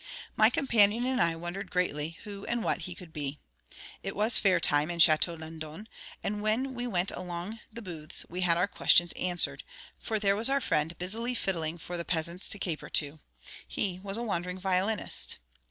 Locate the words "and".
1.05-1.21, 2.47-2.63, 6.23-6.41